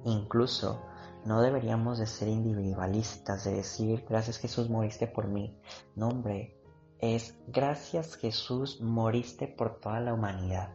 incluso 0.04 0.80
no 1.24 1.42
deberíamos 1.42 1.98
de 1.98 2.06
ser 2.06 2.28
individualistas, 2.28 3.44
de 3.44 3.54
decir, 3.54 4.04
gracias 4.08 4.38
Jesús 4.38 4.70
moriste 4.70 5.06
por 5.06 5.26
mí. 5.26 5.58
No, 5.96 6.08
hombre, 6.08 6.56
es 7.00 7.36
gracias 7.48 8.14
Jesús 8.16 8.80
moriste 8.80 9.48
por 9.48 9.80
toda 9.80 10.00
la 10.00 10.14
humanidad. 10.14 10.72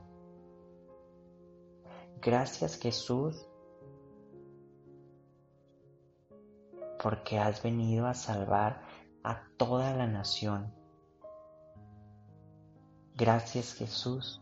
Gracias 2.21 2.77
Jesús 2.77 3.48
porque 7.01 7.39
has 7.39 7.63
venido 7.63 8.07
a 8.07 8.13
salvar 8.13 8.81
a 9.23 9.47
toda 9.57 9.95
la 9.95 10.07
nación. 10.07 10.73
Gracias 13.15 13.73
Jesús 13.73 14.41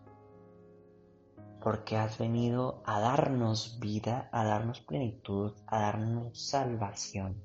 porque 1.61 1.97
has 1.97 2.17
venido 2.17 2.81
a 2.85 2.99
darnos 2.99 3.79
vida, 3.79 4.29
a 4.31 4.43
darnos 4.45 4.79
plenitud, 4.81 5.53
a 5.67 5.79
darnos 5.79 6.47
salvación. 6.47 7.43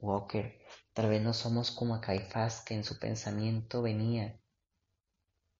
Walker, 0.00 0.58
tal 0.94 1.08
vez 1.08 1.22
no 1.22 1.34
somos 1.34 1.70
como 1.70 1.94
a 1.94 2.00
Caifás 2.00 2.64
que 2.64 2.74
en 2.74 2.84
su 2.84 2.98
pensamiento 2.98 3.82
venía 3.82 4.40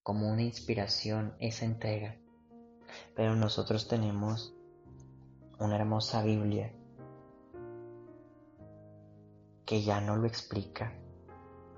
como 0.08 0.26
una 0.26 0.40
inspiración 0.40 1.34
esa 1.38 1.66
entrega, 1.66 2.16
pero 3.14 3.36
nosotros 3.36 3.88
tenemos 3.88 4.54
una 5.58 5.76
hermosa 5.76 6.22
Biblia 6.22 6.72
que 9.66 9.82
ya 9.82 10.00
no 10.00 10.16
lo 10.16 10.26
explica 10.26 10.94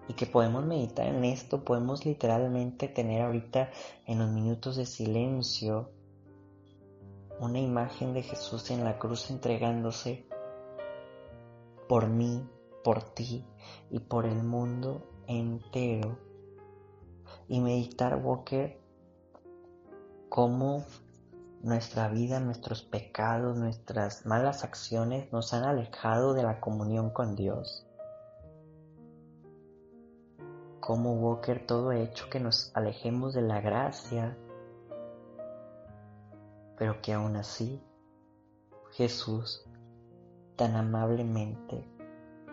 y 0.06 0.12
que 0.14 0.26
podemos 0.26 0.64
meditar 0.64 1.08
en 1.08 1.24
esto, 1.24 1.64
podemos 1.64 2.06
literalmente 2.06 2.86
tener 2.86 3.22
ahorita 3.22 3.72
en 4.06 4.20
los 4.20 4.30
minutos 4.30 4.76
de 4.76 4.86
silencio 4.86 5.90
una 7.40 7.58
imagen 7.58 8.14
de 8.14 8.22
Jesús 8.22 8.70
en 8.70 8.84
la 8.84 8.96
cruz 9.00 9.28
entregándose 9.30 10.24
por 11.88 12.06
mí, 12.08 12.48
por 12.84 13.02
ti 13.02 13.44
y 13.90 13.98
por 13.98 14.24
el 14.24 14.44
mundo 14.44 15.04
entero. 15.26 16.29
Y 17.50 17.60
meditar, 17.60 18.14
Walker, 18.14 18.80
cómo 20.28 20.84
nuestra 21.62 22.08
vida, 22.08 22.38
nuestros 22.38 22.82
pecados, 22.82 23.56
nuestras 23.56 24.24
malas 24.24 24.62
acciones 24.62 25.32
nos 25.32 25.52
han 25.52 25.64
alejado 25.64 26.32
de 26.32 26.44
la 26.44 26.60
comunión 26.60 27.10
con 27.10 27.34
Dios. 27.34 27.86
Como 30.78 31.14
Walker 31.14 31.66
todo 31.66 31.90
hecho 31.90 32.30
que 32.30 32.38
nos 32.38 32.70
alejemos 32.76 33.34
de 33.34 33.42
la 33.42 33.60
gracia, 33.60 34.38
pero 36.78 37.02
que 37.02 37.12
aún 37.12 37.34
así 37.34 37.82
Jesús 38.92 39.66
tan 40.54 40.76
amablemente 40.76 41.84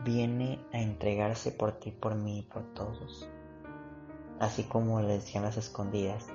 viene 0.04 0.66
a 0.74 0.82
entregarse 0.82 1.52
por 1.52 1.74
ti, 1.74 1.92
por 1.92 2.16
mí 2.16 2.40
y 2.40 2.44
por 2.44 2.64
todos, 2.74 3.30
así 4.40 4.64
como 4.64 5.02
le 5.02 5.14
decían 5.14 5.44
las 5.44 5.58
escondidas, 5.58 6.26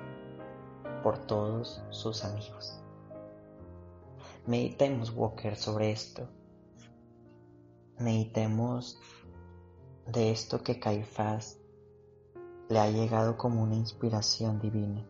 por 1.03 1.17
todos 1.19 1.81
sus 1.89 2.23
amigos. 2.23 2.79
Meditemos, 4.45 5.13
Walker, 5.15 5.55
sobre 5.55 5.91
esto. 5.91 6.27
Meditemos 7.97 8.99
de 10.07 10.31
esto 10.31 10.61
que 10.63 10.79
Caifás 10.79 11.57
le 12.69 12.79
ha 12.79 12.89
llegado 12.89 13.37
como 13.37 13.63
una 13.63 13.75
inspiración 13.75 14.59
divina. 14.59 15.05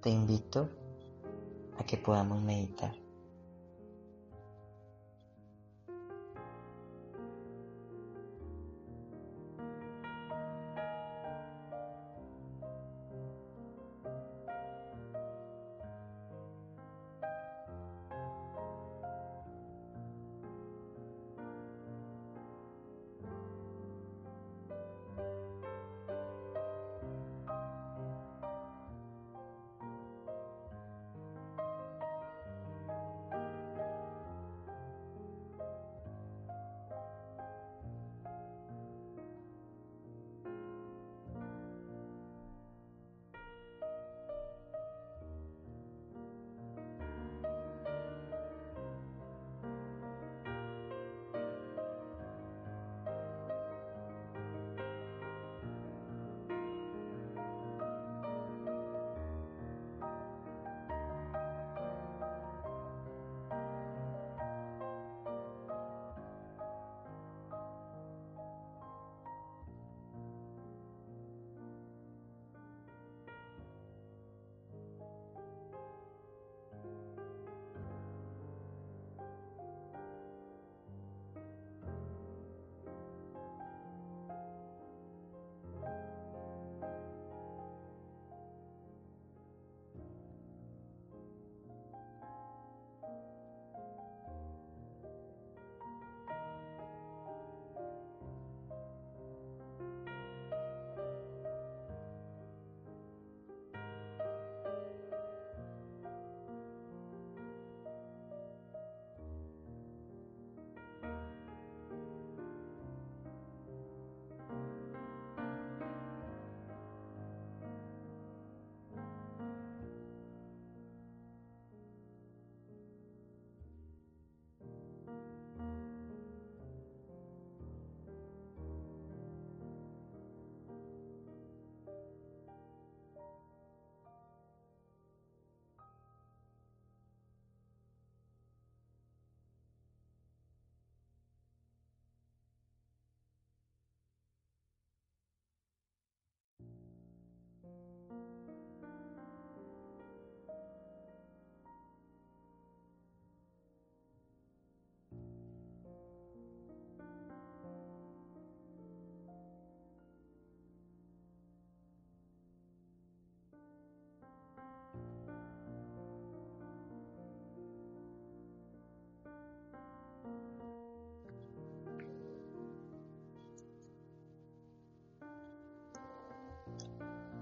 Te 0.00 0.10
invito 0.10 0.68
a 1.78 1.84
que 1.84 1.96
podamos 1.96 2.42
meditar. 2.42 2.97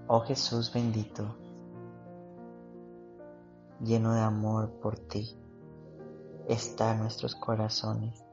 Oh 0.09 0.21
Jesús 0.21 0.71
bendito, 0.73 1.35
lleno 3.81 4.13
de 4.13 4.21
amor 4.21 4.79
por 4.79 4.97
ti, 4.97 5.37
está 6.47 6.93
en 6.93 6.99
nuestros 6.99 7.35
corazones 7.35 8.23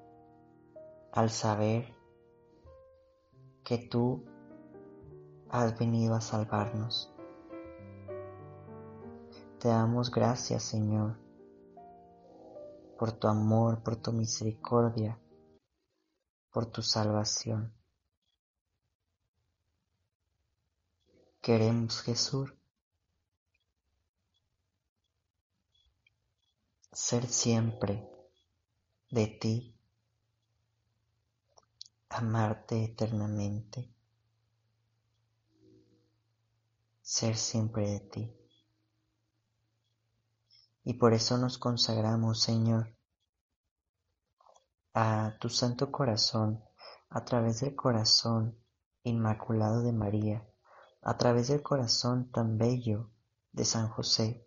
al 1.11 1.31
saber 1.31 1.93
que 3.65 3.79
tú 3.79 4.25
has 5.51 5.77
venido 5.77 6.15
a 6.15 6.21
salvarnos. 6.21 7.13
Te 9.59 9.67
damos 9.67 10.13
gracias, 10.13 10.63
Señor, 10.63 11.19
por 12.97 13.11
tu 13.11 13.27
amor, 13.27 13.83
por 13.83 13.97
tu 13.97 14.13
misericordia, 14.13 15.19
por 16.53 16.67
tu 16.67 16.83
salvación. 16.83 17.75
Queremos, 21.45 22.01
Jesús, 22.01 22.55
ser 26.91 27.27
siempre 27.27 28.09
de 29.11 29.27
ti, 29.27 29.79
amarte 32.09 32.83
eternamente, 32.85 33.93
ser 37.03 37.37
siempre 37.37 37.91
de 37.91 38.01
ti. 38.01 38.37
Y 40.85 40.95
por 40.95 41.13
eso 41.13 41.37
nos 41.37 41.59
consagramos, 41.59 42.41
Señor, 42.41 42.97
a 44.95 45.37
tu 45.39 45.51
Santo 45.51 45.93
Corazón, 45.93 46.65
a 47.11 47.23
través 47.23 47.61
del 47.61 47.77
corazón 47.77 48.59
inmaculado 49.03 49.83
de 49.83 49.93
María, 49.93 50.49
a 51.07 51.19
través 51.19 51.49
del 51.49 51.63
corazón 51.63 52.33
tan 52.33 52.57
bello 52.57 53.11
de 53.53 53.67
San 53.67 53.89
José, 53.89 54.43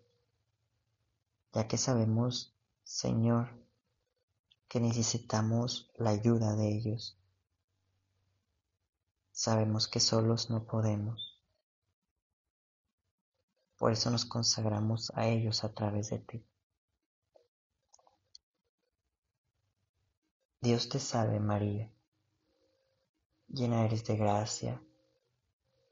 ya 1.52 1.68
que 1.68 1.78
sabemos, 1.78 2.52
Señor, 2.82 3.56
que 4.66 4.80
necesitamos 4.80 5.88
la 5.94 6.10
ayuda 6.10 6.56
de 6.56 6.68
ellos. 6.68 7.16
Sabemos 9.30 9.86
que 9.86 10.00
solos 10.00 10.50
no 10.50 10.64
podemos. 10.64 11.40
Por 13.76 13.92
eso 13.92 14.10
nos 14.10 14.24
consagramos 14.24 15.12
a 15.14 15.28
ellos 15.28 15.62
a 15.62 15.72
través 15.72 16.10
de 16.10 16.18
ti. 16.18 16.44
Dios 20.60 20.88
te 20.88 20.98
salve 20.98 21.38
María, 21.38 21.88
llena 23.46 23.84
eres 23.84 24.04
de 24.04 24.16
gracia, 24.16 24.82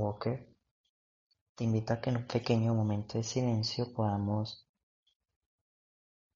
Walker, 0.00 0.46
te 1.54 1.64
invito 1.64 1.92
a 1.92 2.00
que 2.00 2.10
en 2.10 2.16
un 2.16 2.26
pequeño 2.26 2.74
momento 2.74 3.18
de 3.18 3.24
silencio 3.24 3.92
podamos 3.92 4.68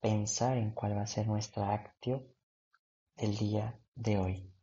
pensar 0.01 0.57
en 0.59 0.71
cuál 0.71 0.97
va 0.97 1.03
a 1.03 1.07
ser 1.07 1.27
nuestra 1.27 1.73
actio 1.73 2.23
del 3.17 3.37
día 3.37 3.79
de 3.95 4.19
hoy. 4.19 4.58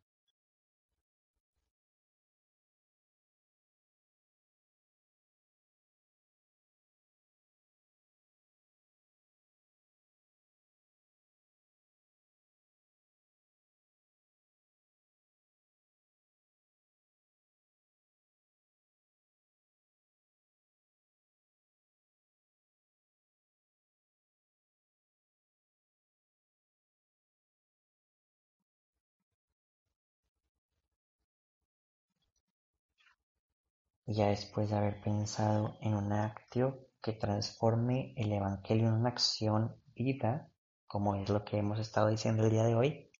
Ya 34.06 34.28
después 34.28 34.70
de 34.70 34.76
haber 34.76 35.02
pensado 35.02 35.78
en 35.82 35.96
un 35.96 36.12
acto 36.12 36.88
que 37.02 37.14
transforme 37.14 38.14
el 38.18 38.32
Evangelio 38.32 38.88
en 38.88 38.94
una 38.94 39.10
acción 39.10 39.76
vida, 39.96 40.50
como 40.88 41.16
es 41.16 41.30
lo 41.30 41.44
que 41.44 41.58
hemos 41.58 41.80
estado 41.80 42.08
diciendo 42.08 42.44
el 42.44 42.52
día 42.52 42.64
de 42.64 42.76
hoy, 42.76 43.12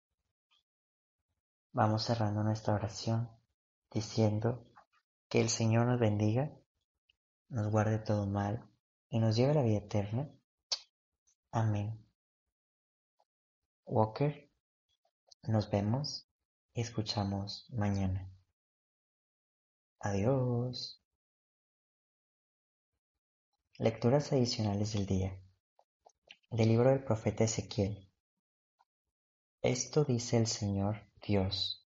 vamos 1.72 2.04
cerrando 2.04 2.42
nuestra 2.42 2.74
oración 2.74 3.30
diciendo 3.90 4.66
que 5.28 5.40
el 5.40 5.48
Señor 5.48 5.86
nos 5.86 5.98
bendiga, 5.98 6.52
nos 7.48 7.70
guarde 7.70 7.98
todo 7.98 8.26
mal 8.26 8.68
y 9.08 9.18
nos 9.18 9.36
lleve 9.36 9.52
a 9.52 9.54
la 9.54 9.62
vida 9.62 9.78
eterna. 9.78 10.30
Amén. 11.50 12.04
Walker, 13.86 14.50
nos 15.44 15.70
vemos 15.70 16.28
y 16.74 16.80
escuchamos 16.80 17.66
mañana. 17.70 18.35
Adiós. 20.00 21.02
Lecturas 23.78 24.30
adicionales 24.32 24.92
del 24.92 25.06
día. 25.06 25.40
Del 26.50 26.68
libro 26.68 26.90
del 26.90 27.02
profeta 27.02 27.44
Ezequiel. 27.44 28.06
Esto 29.62 30.04
dice 30.04 30.36
el 30.36 30.46
Señor 30.46 31.10
Dios. 31.26 31.88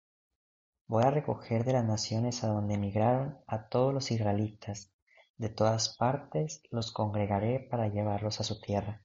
Voy 0.86 1.02
a 1.02 1.10
recoger 1.10 1.64
de 1.64 1.72
las 1.72 1.84
naciones 1.84 2.44
a 2.44 2.48
donde 2.48 2.74
emigraron 2.74 3.42
a 3.48 3.68
todos 3.68 3.92
los 3.92 4.10
israelitas. 4.12 4.92
De 5.36 5.48
todas 5.48 5.96
partes 5.96 6.62
los 6.70 6.92
congregaré 6.92 7.58
para 7.60 7.88
llevarlos 7.88 8.40
a 8.40 8.44
su 8.44 8.60
tierra. 8.60 9.04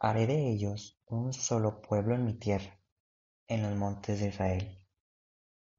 Haré 0.00 0.26
de 0.26 0.50
ellos 0.50 1.00
un 1.06 1.32
solo 1.32 1.80
pueblo 1.80 2.16
en 2.16 2.24
mi 2.24 2.34
tierra, 2.34 2.80
en 3.46 3.62
los 3.62 3.76
montes 3.76 4.20
de 4.20 4.28
Israel. 4.28 4.85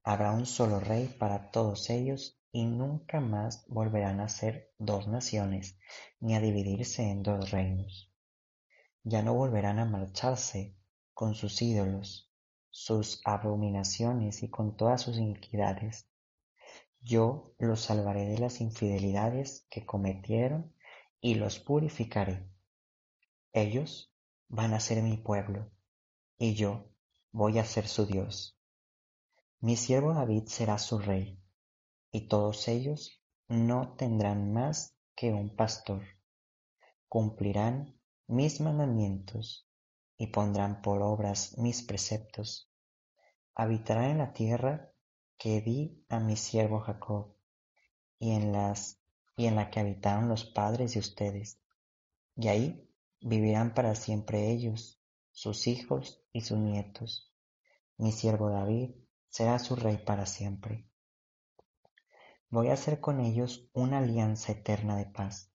Habrá 0.09 0.31
un 0.31 0.45
solo 0.45 0.79
rey 0.79 1.13
para 1.19 1.51
todos 1.51 1.89
ellos 1.89 2.39
y 2.53 2.63
nunca 2.63 3.19
más 3.19 3.65
volverán 3.67 4.21
a 4.21 4.29
ser 4.29 4.71
dos 4.77 5.09
naciones, 5.09 5.77
ni 6.21 6.33
a 6.33 6.39
dividirse 6.39 7.03
en 7.03 7.23
dos 7.23 7.51
reinos. 7.51 8.09
Ya 9.03 9.21
no 9.21 9.33
volverán 9.33 9.79
a 9.79 9.85
marcharse 9.85 10.77
con 11.13 11.35
sus 11.35 11.61
ídolos, 11.61 12.31
sus 12.69 13.19
abominaciones 13.25 14.43
y 14.43 14.49
con 14.49 14.77
todas 14.77 15.01
sus 15.01 15.17
iniquidades. 15.17 16.07
Yo 17.01 17.53
los 17.59 17.81
salvaré 17.81 18.29
de 18.29 18.37
las 18.37 18.61
infidelidades 18.61 19.67
que 19.69 19.85
cometieron 19.85 20.73
y 21.19 21.35
los 21.35 21.59
purificaré. 21.59 22.49
Ellos 23.51 24.15
van 24.47 24.73
a 24.73 24.79
ser 24.79 25.03
mi 25.03 25.17
pueblo, 25.17 25.69
y 26.37 26.53
yo 26.53 26.85
voy 27.33 27.59
a 27.59 27.65
ser 27.65 27.89
su 27.89 28.05
Dios. 28.05 28.56
Mi 29.59 29.75
siervo 29.75 30.13
David 30.13 30.43
será 30.45 30.77
su 30.77 30.99
rey, 30.99 31.41
y 32.11 32.27
todos 32.27 32.67
ellos 32.67 33.23
no 33.47 33.95
tendrán 33.95 34.53
más 34.53 34.95
que 35.15 35.33
un 35.33 35.55
pastor. 35.55 36.03
Cumplirán 37.09 37.99
mis 38.27 38.61
mandamientos 38.61 39.67
y 40.15 40.27
pondrán 40.27 40.83
por 40.83 41.01
obras 41.01 41.57
mis 41.57 41.81
preceptos. 41.81 42.71
Habitarán 43.55 44.11
en 44.11 44.17
la 44.19 44.33
tierra 44.33 44.91
que 45.39 45.61
di 45.61 46.05
a 46.07 46.19
mi 46.19 46.35
siervo 46.35 46.79
Jacob, 46.81 47.35
y 48.19 48.31
en 48.31 48.51
las 48.51 49.01
y 49.35 49.47
en 49.47 49.55
la 49.55 49.71
que 49.71 49.79
habitaron 49.79 50.29
los 50.29 50.45
padres 50.45 50.93
de 50.93 50.99
ustedes. 50.99 51.59
Y 52.35 52.47
ahí 52.47 52.87
vivirán 53.21 53.73
para 53.73 53.95
siempre 53.95 54.51
ellos, 54.51 55.01
sus 55.31 55.65
hijos 55.65 56.23
y 56.31 56.41
sus 56.41 56.59
nietos. 56.59 57.33
Mi 57.97 58.11
siervo 58.11 58.49
David 58.51 58.91
será 59.29 59.59
su 59.59 59.75
rey 59.75 59.97
para 59.97 60.25
siempre. 60.25 60.89
Voy 62.49 62.69
a 62.69 62.73
hacer 62.73 63.01
con 63.01 63.19
ellos 63.19 63.69
una 63.73 63.97
alianza 63.97 64.53
eterna 64.53 64.95
de 64.95 65.05
paz. 65.05 65.51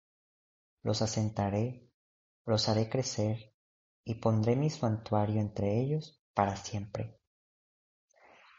Los 0.83 1.01
asentaré, 1.01 1.89
los 2.45 2.69
haré 2.69 2.89
crecer 2.89 3.55
y 4.05 4.17
pondré 4.17 4.57
mi 4.57 4.69
santuario 4.69 5.41
entre 5.41 5.81
ellos 5.81 6.21
para 6.35 6.57
siempre. 6.57 7.19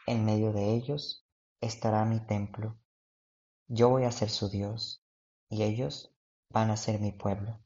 En 0.06 0.24
medio 0.24 0.52
de 0.52 0.74
ellos 0.74 1.26
estará 1.60 2.04
mi 2.04 2.20
templo. 2.20 2.78
Yo 3.68 3.88
voy 3.88 4.04
a 4.04 4.12
ser 4.12 4.30
su 4.30 4.48
Dios, 4.50 5.02
y 5.48 5.62
ellos 5.62 6.14
van 6.50 6.70
a 6.70 6.76
ser 6.76 7.00
mi 7.00 7.12
pueblo. 7.12 7.60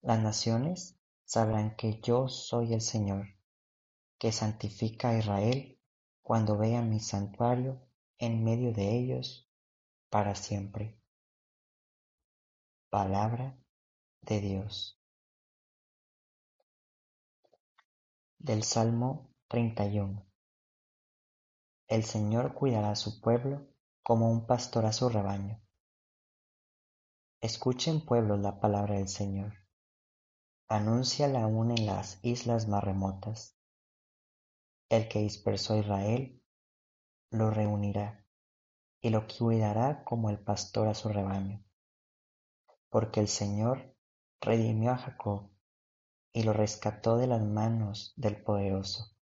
Las 0.00 0.20
naciones 0.20 0.98
sabrán 1.24 1.76
que 1.76 2.00
yo 2.00 2.28
soy 2.28 2.74
el 2.74 2.80
Señor, 2.80 3.28
que 4.18 4.32
santifica 4.32 5.10
a 5.10 5.18
Israel 5.18 5.71
cuando 6.32 6.56
vean 6.56 6.88
mi 6.88 6.98
santuario 6.98 7.78
en 8.16 8.42
medio 8.42 8.72
de 8.72 8.96
ellos 8.96 9.52
para 10.08 10.34
siempre. 10.34 10.98
Palabra 12.88 13.58
de 14.22 14.40
Dios. 14.40 14.98
Del 18.38 18.62
Salmo 18.62 19.28
31. 19.48 20.24
El 21.88 22.02
Señor 22.02 22.54
cuidará 22.54 22.92
a 22.92 22.96
su 22.96 23.20
pueblo 23.20 23.68
como 24.02 24.32
un 24.32 24.46
pastor 24.46 24.86
a 24.86 24.94
su 24.94 25.10
rebaño. 25.10 25.60
Escuchen 27.42 28.06
pueblos 28.06 28.40
la 28.40 28.58
palabra 28.58 28.94
del 28.94 29.08
Señor. 29.08 29.52
Anúnciala 30.66 31.42
aún 31.42 31.72
en 31.72 31.84
las 31.84 32.24
islas 32.24 32.68
más 32.68 32.82
remotas. 32.82 33.61
El 34.92 35.08
que 35.08 35.20
dispersó 35.20 35.72
a 35.72 35.78
Israel 35.78 36.38
lo 37.30 37.50
reunirá 37.50 38.26
y 39.00 39.08
lo 39.08 39.26
cuidará 39.26 40.04
como 40.04 40.28
el 40.28 40.38
pastor 40.38 40.86
a 40.86 40.94
su 40.94 41.08
rebaño. 41.08 41.64
Porque 42.90 43.20
el 43.20 43.28
Señor 43.28 43.96
redimió 44.38 44.90
a 44.90 44.98
Jacob 44.98 45.48
y 46.34 46.42
lo 46.42 46.52
rescató 46.52 47.16
de 47.16 47.26
las 47.26 47.40
manos 47.40 48.12
del 48.16 48.42
poderoso. 48.42 49.16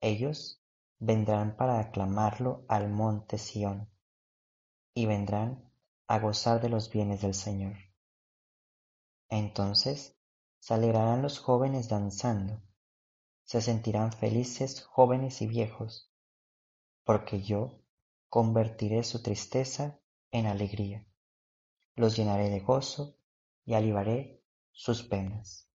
Ellos 0.00 0.62
vendrán 1.00 1.56
para 1.56 1.80
aclamarlo 1.80 2.64
al 2.68 2.88
monte 2.88 3.38
Sión, 3.38 3.90
y 4.94 5.06
vendrán 5.06 5.72
a 6.06 6.20
gozar 6.20 6.60
de 6.60 6.68
los 6.68 6.88
bienes 6.88 7.20
del 7.20 7.34
Señor. 7.34 7.74
Entonces 9.28 10.16
se 10.60 10.72
alegrarán 10.72 11.20
los 11.22 11.40
jóvenes 11.40 11.88
danzando, 11.88 12.62
se 13.46 13.62
sentirán 13.62 14.12
felices 14.12 14.82
jóvenes 14.82 15.40
y 15.40 15.46
viejos, 15.46 16.10
porque 17.04 17.40
yo 17.42 17.80
convertiré 18.28 19.04
su 19.04 19.22
tristeza 19.22 20.00
en 20.32 20.46
alegría, 20.46 21.06
los 21.94 22.16
llenaré 22.16 22.50
de 22.50 22.58
gozo 22.58 23.16
y 23.64 23.74
alivaré 23.74 24.42
sus 24.72 25.04
penas. 25.04 25.65